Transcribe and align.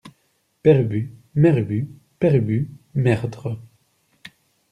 père 0.63 0.81
ubu, 0.81 1.13
mère 1.35 1.59
ubu 1.59 1.87
Père 2.17 2.33
Ubu 2.33 2.71
Merdre. 2.95 3.59